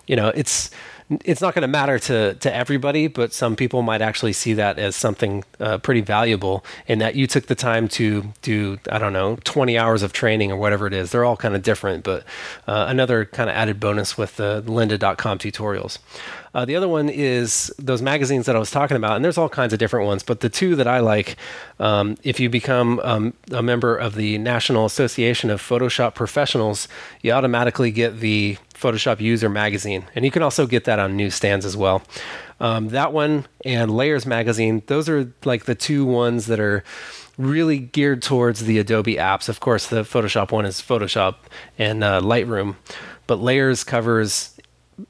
[0.07, 0.71] you know, it's
[1.25, 4.79] it's not going to matter to to everybody, but some people might actually see that
[4.79, 9.13] as something uh, pretty valuable, in that you took the time to do I don't
[9.13, 11.13] know 20 hours of training or whatever it is.
[11.13, 12.25] They're all kind of different, but
[12.67, 15.99] uh, another kind of added bonus with the lynda.com tutorials.
[16.55, 19.49] Uh, the other one is those magazines that I was talking about, and there's all
[19.49, 21.37] kinds of different ones, but the two that I like,
[21.79, 26.89] um, if you become um, a member of the National Association of Photoshop Professionals,
[27.23, 31.65] you automatically get the Photoshop User Magazine, and you can also get that on newsstands
[31.65, 32.03] as well.
[32.61, 36.85] Um, that one and Layers Magazine, those are like the two ones that are
[37.37, 39.49] really geared towards the Adobe apps.
[39.49, 41.37] Of course, the Photoshop one is Photoshop
[41.79, 42.77] and uh, Lightroom,
[43.27, 44.59] but Layers covers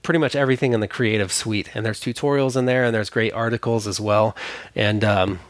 [0.02, 3.32] pretty much everything in the creative suite and there's tutorials in there and there's great
[3.32, 4.36] articles as well
[4.74, 5.40] and um,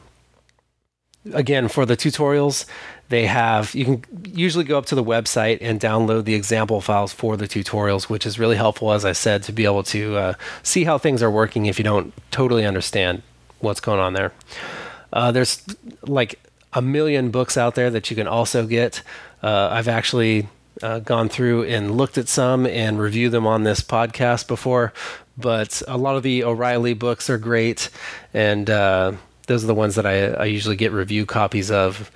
[1.32, 2.64] again for the tutorials
[3.08, 7.12] they have you can usually go up to the website and download the example files
[7.12, 10.32] for the tutorials which is really helpful as i said to be able to uh,
[10.62, 13.22] see how things are working if you don't totally understand
[13.60, 14.32] what's going on there.
[15.12, 15.64] Uh, there's
[16.02, 16.38] like
[16.72, 19.02] a million books out there that you can also get.
[19.42, 20.48] Uh, i've actually
[20.82, 24.92] uh, gone through and looked at some and reviewed them on this podcast before,
[25.36, 27.90] but a lot of the O'Reilly books are great,
[28.32, 29.12] and uh,
[29.48, 32.10] those are the ones that I, I usually get review copies of.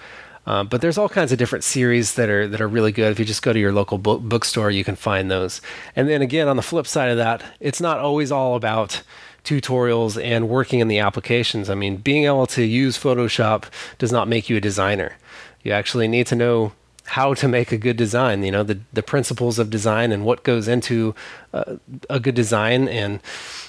[0.44, 3.12] Uh, but there's all kinds of different series that are that are really good.
[3.12, 5.60] If you just go to your local book, bookstore, you can find those.
[5.94, 9.02] And then again, on the flip side of that, it's not always all about
[9.44, 11.68] tutorials and working in the applications.
[11.70, 13.64] I mean, being able to use Photoshop
[13.98, 15.16] does not make you a designer.
[15.62, 16.72] You actually need to know
[17.04, 20.44] how to make a good design you know the the principles of design and what
[20.44, 21.14] goes into
[21.52, 21.76] uh,
[22.08, 23.20] a good design and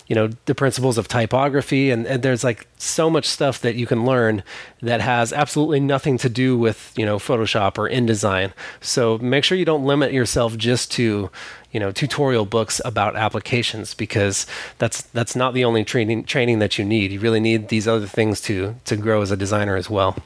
[0.08, 3.86] you know the principles of typography and, and, there's like so much stuff that you
[3.86, 4.44] can learn
[4.82, 8.52] that has absolutely nothing to do with you know photoshop or indesign.
[8.82, 11.30] So make sure you don't limit yourself just to
[11.72, 14.46] you know tutorial books about applications because
[14.78, 17.12] that's that's not the only training training that you need.
[17.12, 20.18] You really need these other things to to grow as a designer as well.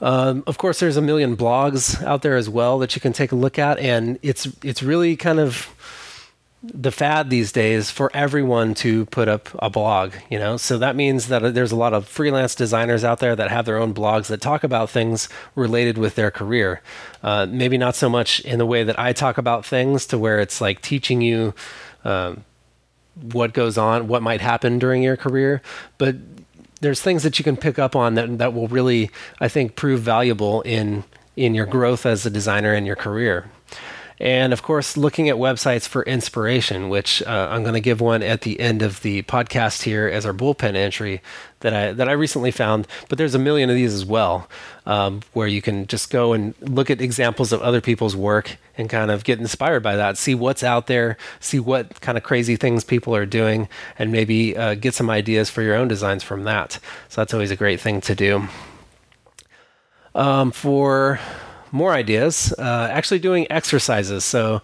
[0.00, 3.30] Um, of course, there's a million blogs out there as well that you can take
[3.30, 5.68] a look at, and it's it's really kind of
[6.62, 10.56] the fad these days for everyone to put up a blog, you know.
[10.56, 13.78] So that means that there's a lot of freelance designers out there that have their
[13.78, 16.80] own blogs that talk about things related with their career.
[17.22, 20.38] Uh, maybe not so much in the way that I talk about things, to where
[20.38, 21.52] it's like teaching you
[22.04, 22.44] um,
[23.20, 25.62] what goes on, what might happen during your career,
[25.98, 26.16] but
[26.80, 30.00] there's things that you can pick up on that that will really, I think, prove
[30.00, 31.04] valuable in
[31.36, 33.50] in your growth as a designer in your career.
[34.22, 38.22] And of course, looking at websites for inspiration, which uh, I'm going to give one
[38.22, 41.20] at the end of the podcast here as our bullpen entry
[41.58, 42.86] that I that I recently found.
[43.08, 44.48] But there's a million of these as well,
[44.86, 48.88] um, where you can just go and look at examples of other people's work and
[48.88, 50.16] kind of get inspired by that.
[50.16, 54.56] See what's out there, see what kind of crazy things people are doing, and maybe
[54.56, 56.78] uh, get some ideas for your own designs from that.
[57.08, 58.46] So that's always a great thing to do.
[60.14, 61.18] Um, for
[61.72, 64.24] more ideas, uh, actually doing exercises.
[64.24, 64.62] So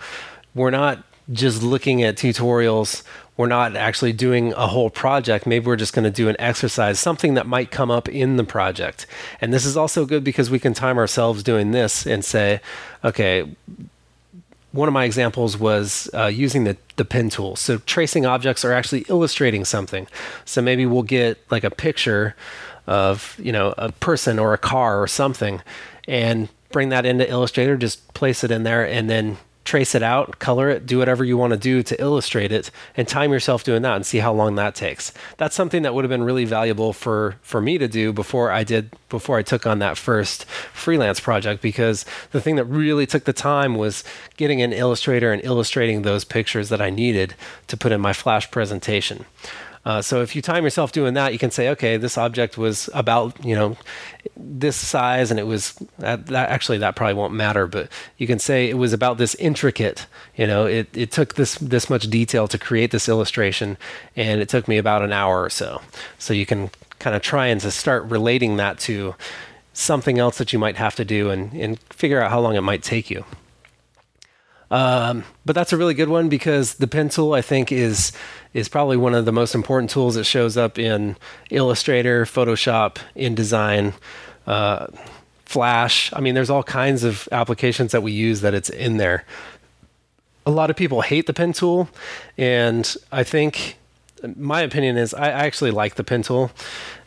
[0.55, 3.03] we're not just looking at tutorials.
[3.37, 5.47] We're not actually doing a whole project.
[5.47, 8.45] Maybe we're just going to do an exercise, something that might come up in the
[8.45, 9.07] project.
[9.41, 12.61] And this is also good because we can time ourselves doing this and say,
[13.05, 13.49] okay,
[14.73, 17.57] one of my examples was uh, using the, the pen tool.
[17.57, 20.07] So tracing objects are actually illustrating something.
[20.45, 22.35] So maybe we'll get like a picture
[22.87, 25.63] of, you know, a person or a car or something
[26.09, 30.39] and bring that into Illustrator, just place it in there and then trace it out,
[30.39, 33.83] color it, do whatever you want to do to illustrate it, and time yourself doing
[33.83, 35.13] that and see how long that takes.
[35.37, 38.65] That's something that would have been really valuable for for me to do before I
[38.65, 43.25] did before I took on that first freelance project because the thing that really took
[43.25, 44.05] the time was
[44.39, 47.35] getting an illustrator and illustrating those pictures that I needed
[47.67, 49.27] to put in my flash presentation.
[49.89, 52.91] Uh, so if you time yourself doing that, you can say, okay, this object was
[52.93, 53.75] about you know
[54.37, 58.39] this size, and it was that, that, actually that probably won't matter, but you can
[58.39, 60.07] say it was about this intricate.
[60.37, 63.79] You know, it it took this this much detail to create this illustration,
[64.15, 65.81] and it took me about an hour or so.
[66.19, 69.15] So you can kind of try and to start relating that to
[69.73, 72.61] something else that you might have to do, and and figure out how long it
[72.61, 73.25] might take you.
[74.71, 78.13] Um, but that's a really good one because the pen tool I think is
[78.53, 81.17] is probably one of the most important tools that shows up in
[81.51, 83.95] Illustrator, Photoshop, InDesign,
[84.47, 84.87] uh,
[85.45, 86.13] Flash.
[86.15, 89.25] I mean, there's all kinds of applications that we use that it's in there.
[90.45, 91.89] A lot of people hate the pen tool,
[92.37, 93.77] and I think
[94.37, 96.51] my opinion is I actually like the pen tool.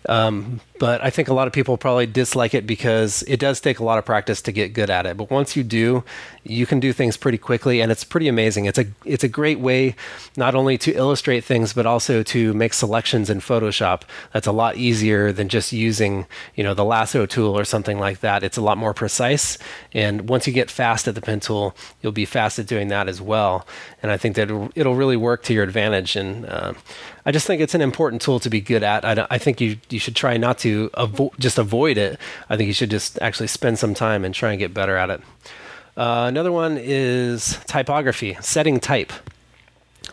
[0.09, 3.79] Um, but I think a lot of people probably dislike it because it does take
[3.79, 5.15] a lot of practice to get good at it.
[5.15, 6.03] But once you do,
[6.43, 8.65] you can do things pretty quickly, and it's pretty amazing.
[8.65, 9.95] It's a it's a great way
[10.35, 14.01] not only to illustrate things but also to make selections in Photoshop.
[14.33, 18.21] That's a lot easier than just using you know the lasso tool or something like
[18.21, 18.43] that.
[18.43, 19.59] It's a lot more precise,
[19.93, 23.07] and once you get fast at the pen tool, you'll be fast at doing that
[23.07, 23.67] as well.
[24.01, 26.15] And I think that it'll, really work to your advantage.
[26.15, 26.73] And uh,
[27.25, 29.05] I just think it's an important tool to be good at.
[29.05, 32.19] I, I think you you should try not to avo- just avoid it.
[32.49, 35.09] I think you should just actually spend some time and try and get better at
[35.09, 35.21] it.
[35.97, 39.11] Uh, another one is typography, setting type.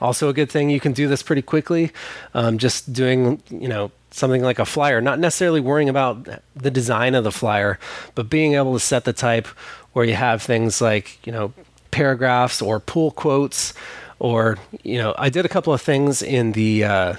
[0.01, 1.93] Also, a good thing you can do this pretty quickly.
[2.35, 7.15] Um, just doing, you know, something like a flyer, not necessarily worrying about the design
[7.15, 7.79] of the flyer,
[8.15, 9.47] but being able to set the type
[9.93, 11.53] where you have things like, you know,
[11.91, 13.75] paragraphs or pull quotes,
[14.19, 16.85] or, you know, I did a couple of things in the.
[16.85, 17.15] Uh,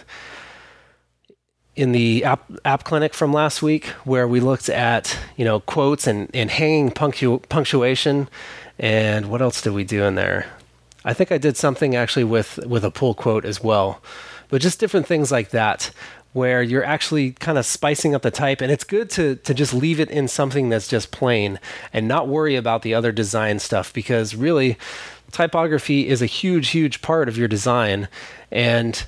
[1.75, 6.07] in the app, app clinic from last week where we looked at you know quotes
[6.07, 8.27] and, and hanging punctu- punctuation
[8.77, 10.45] and what else did we do in there
[11.05, 14.01] i think i did something actually with with a pull quote as well
[14.49, 15.91] but just different things like that
[16.33, 19.73] where you're actually kind of spicing up the type and it's good to to just
[19.73, 21.59] leave it in something that's just plain
[21.91, 24.77] and not worry about the other design stuff because really
[25.31, 28.07] typography is a huge huge part of your design
[28.51, 29.05] and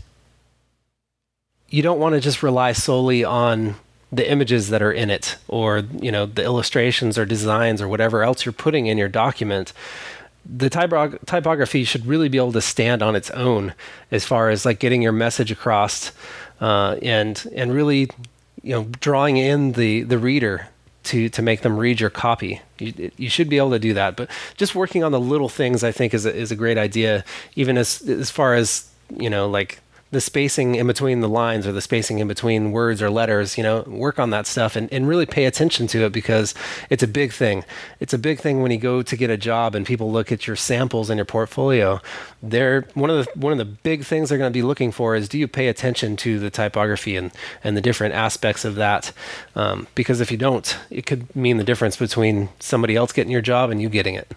[1.69, 3.75] you don't want to just rely solely on
[4.11, 8.23] the images that are in it or you know the illustrations or designs or whatever
[8.23, 9.73] else you're putting in your document.
[10.43, 13.73] The typog- typography should really be able to stand on its own
[14.09, 16.11] as far as like getting your message across
[16.61, 18.09] uh, and and really
[18.63, 20.67] you know drawing in the the reader
[21.03, 22.61] to to make them read your copy.
[22.79, 25.83] You, you should be able to do that, but just working on the little things
[25.83, 27.25] I think is a, is a great idea.
[27.55, 29.79] Even as as far as you know like
[30.11, 33.63] the spacing in between the lines or the spacing in between words or letters, you
[33.63, 36.53] know, work on that stuff and, and really pay attention to it because
[36.89, 37.63] it's a big thing.
[38.01, 40.45] It's a big thing when you go to get a job and people look at
[40.45, 42.01] your samples and your portfolio.
[42.43, 45.15] They're one of the one of the big things they're going to be looking for
[45.15, 47.31] is do you pay attention to the typography and,
[47.63, 49.13] and the different aspects of that?
[49.55, 53.41] Um, because if you don't, it could mean the difference between somebody else getting your
[53.41, 54.29] job and you getting it.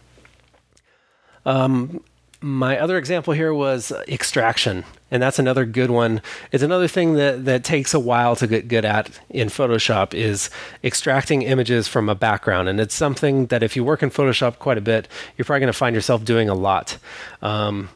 [1.44, 2.00] Um,
[2.44, 6.20] my other example here was extraction, and that's another good one.
[6.52, 10.50] It's another thing that, that takes a while to get good at in Photoshop is
[10.82, 14.76] extracting images from a background, and it's something that if you work in Photoshop quite
[14.76, 16.98] a bit, you're probably going to find yourself doing a lot.
[17.40, 17.88] Um,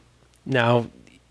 [0.47, 0.87] now,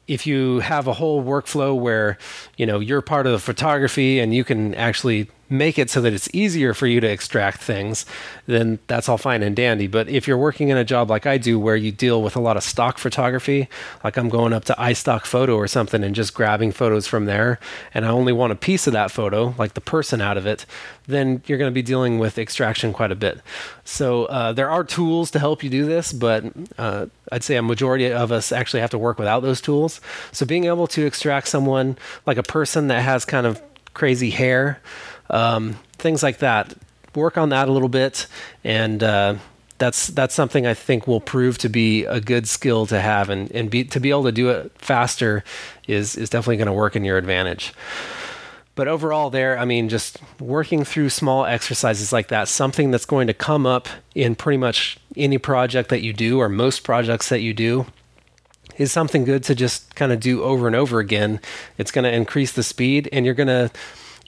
[0.06, 2.18] if you have a whole workflow where
[2.56, 6.12] you know you're part of the photography and you can actually make it so that
[6.12, 8.04] it's easier for you to extract things,
[8.46, 9.86] then that's all fine and dandy.
[9.86, 12.40] But if you're working in a job like I do where you deal with a
[12.40, 13.68] lot of stock photography,
[14.04, 17.58] like I'm going up to iStock Photo or something and just grabbing photos from there,
[17.94, 20.66] and I only want a piece of that photo, like the person out of it,
[21.06, 23.40] then you're going to be dealing with extraction quite a bit.
[23.84, 26.44] So uh, there are tools to help you do this, but
[26.76, 30.00] uh, I'd say a majority of us actually have to work without those tools.
[30.32, 31.96] So being able to extract someone
[32.26, 33.62] like a person that has kind of
[33.94, 34.80] crazy hair,
[35.30, 36.74] um, things like that.
[37.14, 38.26] Work on that a little bit,
[38.64, 39.36] and uh,
[39.78, 43.50] that's that's something I think will prove to be a good skill to have, and
[43.52, 45.42] and be, to be able to do it faster
[45.86, 47.72] is is definitely going to work in your advantage.
[48.74, 53.26] But overall, there, I mean, just working through small exercises like that, something that's going
[53.26, 57.40] to come up in pretty much any project that you do, or most projects that
[57.40, 57.86] you do,
[58.76, 61.40] is something good to just kind of do over and over again.
[61.76, 63.70] It's going to increase the speed, and you're going to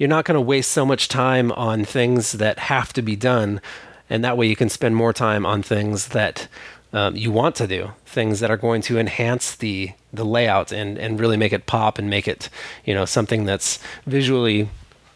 [0.01, 3.61] you're not going to waste so much time on things that have to be done,
[4.09, 6.49] and that way you can spend more time on things that
[6.95, 10.97] um, you want to do, things that are going to enhance the the layout and
[10.97, 12.49] and really make it pop and make it
[12.87, 14.71] you know something that's visually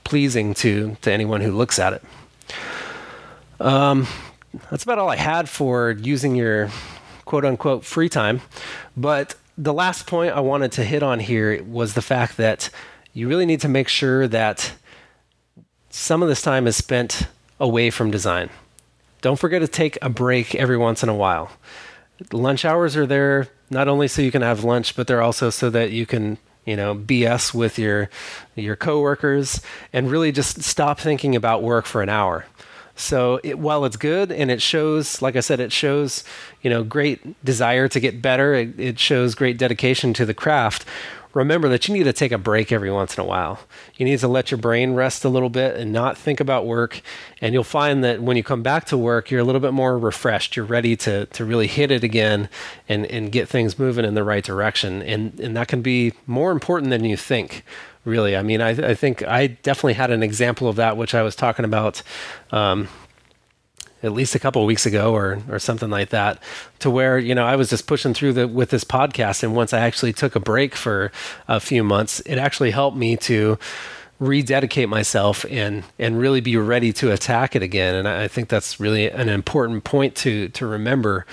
[0.04, 2.02] pleasing to to anyone who looks at it.
[3.60, 4.06] Um,
[4.70, 6.68] that's about all I had for using your
[7.24, 8.42] quote unquote free time,
[8.98, 12.68] but the last point I wanted to hit on here was the fact that
[13.14, 14.72] you really need to make sure that
[15.88, 17.28] some of this time is spent
[17.60, 18.50] away from design.
[19.22, 21.52] Don't forget to take a break every once in a while.
[22.32, 25.70] Lunch hours are there not only so you can have lunch, but they're also so
[25.70, 28.10] that you can, you know, BS with your
[28.56, 29.60] your coworkers
[29.92, 32.44] and really just stop thinking about work for an hour.
[32.96, 36.22] So it, while it's good and it shows, like I said, it shows,
[36.62, 38.54] you know, great desire to get better.
[38.54, 40.84] It, it shows great dedication to the craft
[41.34, 43.60] remember that you need to take a break every once in a while.
[43.96, 47.02] You need to let your brain rest a little bit and not think about work.
[47.40, 49.98] And you'll find that when you come back to work, you're a little bit more
[49.98, 50.56] refreshed.
[50.56, 52.48] You're ready to, to really hit it again
[52.88, 55.02] and, and get things moving in the right direction.
[55.02, 57.64] And, and that can be more important than you think
[58.04, 58.36] really.
[58.36, 61.34] I mean, I, I, think I definitely had an example of that, which I was
[61.34, 62.02] talking about
[62.50, 62.88] um,
[64.04, 66.40] at least a couple of weeks ago or or something like that
[66.78, 69.72] to where you know I was just pushing through the with this podcast and once
[69.72, 71.10] I actually took a break for
[71.48, 73.58] a few months it actually helped me to
[74.20, 78.48] rededicate myself and and really be ready to attack it again and I, I think
[78.48, 81.26] that's really an important point to to remember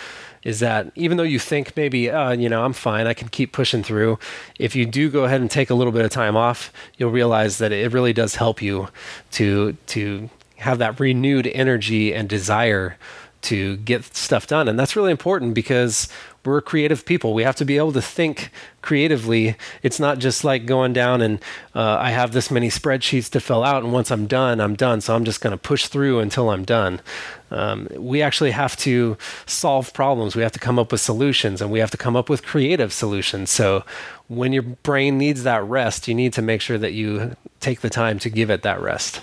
[0.43, 3.51] is that even though you think maybe uh, you know I'm fine, I can keep
[3.51, 4.17] pushing through.
[4.57, 7.59] If you do go ahead and take a little bit of time off, you'll realize
[7.59, 8.87] that it really does help you
[9.33, 10.31] to to
[10.61, 12.97] have that renewed energy and desire
[13.41, 14.67] to get stuff done.
[14.67, 16.07] And that's really important because
[16.45, 17.33] we're creative people.
[17.33, 18.51] We have to be able to think
[18.81, 19.55] creatively.
[19.81, 21.39] It's not just like going down and
[21.75, 25.01] uh, I have this many spreadsheets to fill out, and once I'm done, I'm done.
[25.01, 27.01] So I'm just going to push through until I'm done.
[27.49, 30.35] Um, we actually have to solve problems.
[30.35, 32.93] We have to come up with solutions, and we have to come up with creative
[32.93, 33.49] solutions.
[33.49, 33.83] So
[34.27, 37.89] when your brain needs that rest, you need to make sure that you take the
[37.89, 39.21] time to give it that rest.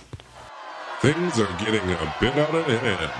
[1.00, 3.12] Things are getting a bit out of hand.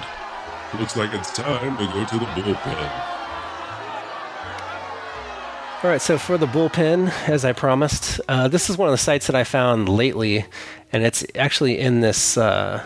[0.81, 2.91] Looks like it's time to go to the bullpen.
[5.85, 8.99] All right, so for the bullpen, as I promised, uh, this is one of the
[8.99, 10.45] sites that I found lately,
[10.93, 12.37] and it's actually in this.
[12.37, 12.85] Uh,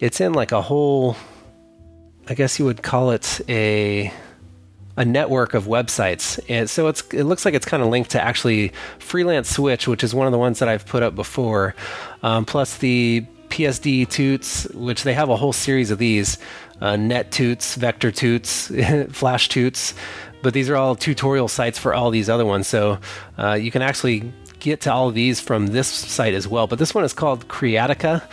[0.00, 1.16] it's in like a whole.
[2.26, 4.10] I guess you would call it a
[4.96, 8.22] a network of websites, and so it's it looks like it's kind of linked to
[8.22, 11.74] actually Freelance Switch, which is one of the ones that I've put up before,
[12.22, 16.38] um, plus the PSD toots, which they have a whole series of these
[16.80, 18.72] uh, net toots, vector toots,
[19.10, 19.94] flash toots.
[20.42, 22.66] But these are all tutorial sites for all these other ones.
[22.66, 22.98] So
[23.38, 26.66] uh, you can actually get to all of these from this site as well.
[26.66, 28.26] But this one is called Creattica,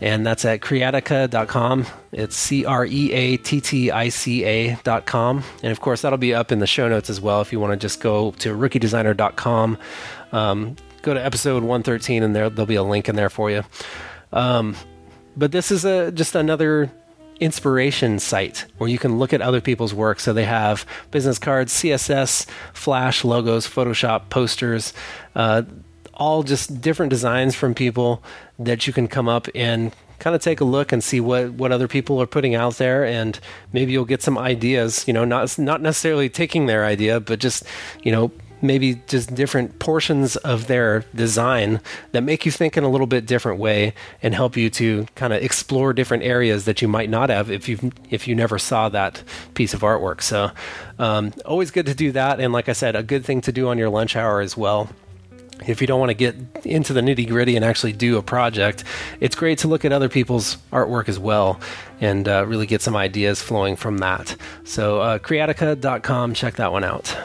[0.00, 1.86] and that's at creattica.com.
[2.10, 5.44] It's C R E A T T I C A.com.
[5.62, 7.72] And of course, that'll be up in the show notes as well if you want
[7.72, 9.78] to just go to rookiedesigner.com.
[10.32, 13.62] Um, go to episode 113, and there, there'll be a link in there for you.
[14.36, 14.76] Um,
[15.34, 16.90] but this is a just another
[17.40, 20.20] inspiration site where you can look at other people's work.
[20.20, 24.92] So they have business cards, CSS, Flash, logos, Photoshop, posters,
[25.34, 25.62] uh,
[26.14, 28.22] all just different designs from people
[28.58, 31.72] that you can come up and kind of take a look and see what what
[31.72, 33.40] other people are putting out there, and
[33.72, 35.06] maybe you'll get some ideas.
[35.08, 37.64] You know, not not necessarily taking their idea, but just
[38.02, 38.30] you know
[38.62, 41.80] maybe just different portions of their design
[42.12, 45.32] that make you think in a little bit different way and help you to kind
[45.32, 48.88] of explore different areas that you might not have if you if you never saw
[48.88, 49.22] that
[49.54, 50.20] piece of artwork.
[50.22, 50.50] So
[50.98, 53.68] um, always good to do that, and like I said, a good thing to do
[53.68, 54.88] on your lunch hour as well
[55.66, 58.84] if you don't want to get into the nitty gritty and actually do a project,
[59.20, 61.60] it's great to look at other people's artwork as well
[62.00, 64.36] and uh, really get some ideas flowing from that.
[64.64, 67.16] So, uh, Creattica.com, check that one out.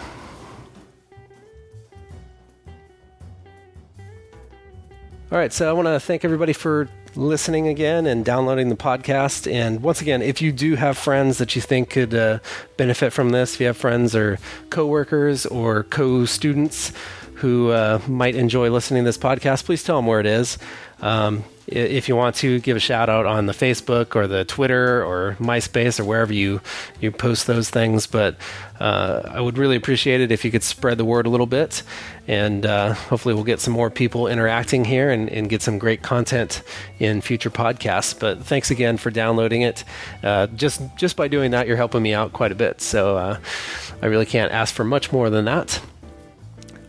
[5.32, 9.50] All right, so I want to thank everybody for listening again and downloading the podcast.
[9.50, 12.40] And once again, if you do have friends that you think could uh,
[12.76, 16.92] benefit from this, if you have friends or coworkers or co students,
[17.36, 20.58] who uh, might enjoy listening to this podcast, please tell them where it is.
[21.00, 25.03] Um, if you want to give a shout out on the Facebook or the Twitter
[25.03, 26.62] or MySpace or wherever you
[26.99, 28.36] you post those things, but
[28.80, 31.84] uh, I would really appreciate it if you could spread the word a little bit,
[32.28, 36.01] and uh, hopefully we'll get some more people interacting here and, and, get some great
[36.01, 36.64] content
[36.99, 38.18] in future podcasts.
[38.18, 39.84] But thanks again for downloading it.
[40.24, 42.82] Uh, just just by doing that, you're helping me out quite a bit.
[42.82, 43.39] So uh,
[44.01, 45.80] I really can't ask for much more than that.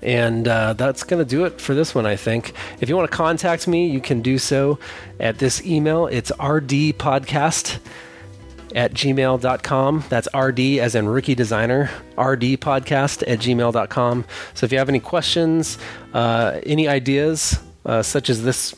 [0.02, 2.54] And uh, that's going to do it for this one, I think.
[2.80, 4.78] If you want to contact me, you can do so
[5.20, 6.06] at this email.
[6.06, 7.78] It's rdpodcast
[8.74, 10.04] at gmail.com.
[10.08, 14.24] That's RD as in rookie designer, rdpodcast at gmail.com.
[14.54, 15.78] So if you have any questions,
[16.12, 18.74] uh, any ideas, uh, such as this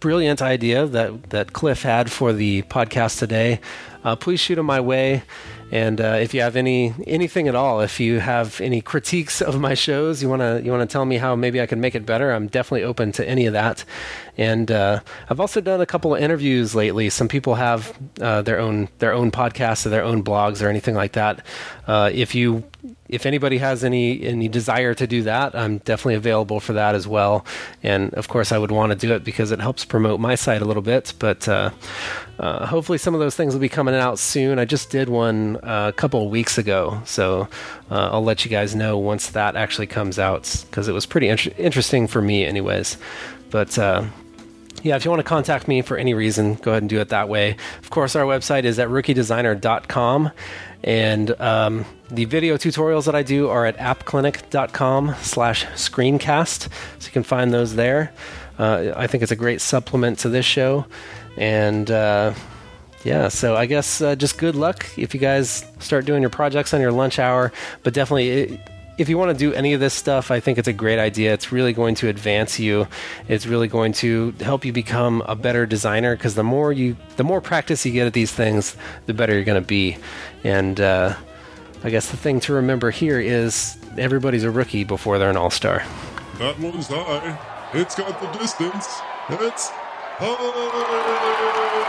[0.00, 3.60] brilliant idea that, that Cliff had for the podcast today,
[4.04, 5.22] uh, please shoot them my way.
[5.72, 9.58] And uh, if you have any anything at all, if you have any critiques of
[9.58, 12.30] my shows, you wanna you wanna tell me how maybe I can make it better,
[12.30, 13.86] I'm definitely open to any of that.
[14.38, 17.10] And uh, I've also done a couple of interviews lately.
[17.10, 20.94] Some people have uh, their own their own podcasts or their own blogs or anything
[20.94, 21.44] like that.
[21.86, 22.64] Uh, if you
[23.08, 27.06] if anybody has any any desire to do that, I'm definitely available for that as
[27.06, 27.44] well.
[27.82, 30.62] And of course, I would want to do it because it helps promote my site
[30.62, 31.12] a little bit.
[31.18, 31.70] But uh,
[32.38, 34.58] uh, hopefully, some of those things will be coming out soon.
[34.58, 37.48] I just did one uh, a couple of weeks ago, so
[37.90, 41.28] uh, I'll let you guys know once that actually comes out because it was pretty
[41.28, 42.96] inter- interesting for me, anyways.
[43.50, 44.06] But uh,
[44.82, 47.10] yeah, if you want to contact me for any reason, go ahead and do it
[47.10, 47.56] that way.
[47.82, 50.30] Of course, our website is at rookiedesigner.com.
[50.84, 56.68] And um, the video tutorials that I do are at appclinic.com slash screencast.
[56.98, 58.12] So you can find those there.
[58.58, 60.86] Uh, I think it's a great supplement to this show.
[61.36, 62.34] And uh,
[63.04, 66.74] yeah, so I guess uh, just good luck if you guys start doing your projects
[66.74, 67.52] on your lunch hour.
[67.84, 68.60] But definitely, it,
[68.98, 71.32] if you want to do any of this stuff, I think it's a great idea.
[71.32, 72.86] It's really going to advance you.
[73.28, 77.24] It's really going to help you become a better designer because the more you, the
[77.24, 78.76] more practice you get at these things,
[79.06, 79.96] the better you're going to be.
[80.44, 81.14] And uh,
[81.82, 85.50] I guess the thing to remember here is everybody's a rookie before they're an all
[85.50, 85.82] star.
[86.38, 87.38] That one's high.
[87.74, 88.86] It's got the distance.
[89.30, 91.81] It's high.